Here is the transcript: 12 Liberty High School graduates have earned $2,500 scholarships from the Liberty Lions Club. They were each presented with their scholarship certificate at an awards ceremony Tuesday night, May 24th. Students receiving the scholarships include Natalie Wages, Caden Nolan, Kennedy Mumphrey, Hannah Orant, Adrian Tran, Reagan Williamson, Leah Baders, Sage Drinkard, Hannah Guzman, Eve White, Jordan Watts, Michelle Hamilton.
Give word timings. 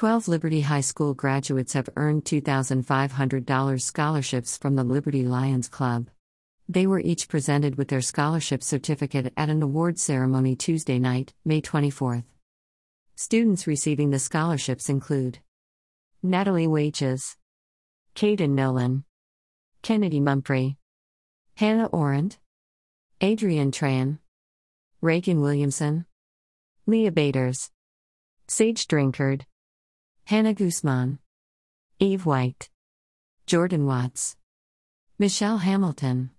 12 0.00 0.28
Liberty 0.28 0.62
High 0.62 0.80
School 0.80 1.12
graduates 1.12 1.74
have 1.74 1.90
earned 1.94 2.24
$2,500 2.24 3.82
scholarships 3.82 4.56
from 4.56 4.74
the 4.74 4.82
Liberty 4.82 5.26
Lions 5.26 5.68
Club. 5.68 6.08
They 6.66 6.86
were 6.86 7.00
each 7.00 7.28
presented 7.28 7.76
with 7.76 7.88
their 7.88 8.00
scholarship 8.00 8.62
certificate 8.62 9.30
at 9.36 9.50
an 9.50 9.62
awards 9.62 10.00
ceremony 10.00 10.56
Tuesday 10.56 10.98
night, 10.98 11.34
May 11.44 11.60
24th. 11.60 12.24
Students 13.14 13.66
receiving 13.66 14.08
the 14.08 14.18
scholarships 14.18 14.88
include 14.88 15.40
Natalie 16.22 16.66
Wages, 16.66 17.36
Caden 18.14 18.52
Nolan, 18.52 19.04
Kennedy 19.82 20.18
Mumphrey, 20.18 20.76
Hannah 21.56 21.90
Orant, 21.90 22.38
Adrian 23.20 23.70
Tran, 23.70 24.18
Reagan 25.02 25.42
Williamson, 25.42 26.06
Leah 26.86 27.12
Baders, 27.12 27.70
Sage 28.48 28.86
Drinkard, 28.86 29.42
Hannah 30.30 30.54
Guzman, 30.54 31.18
Eve 31.98 32.24
White, 32.24 32.70
Jordan 33.48 33.84
Watts, 33.84 34.36
Michelle 35.18 35.58
Hamilton. 35.58 36.30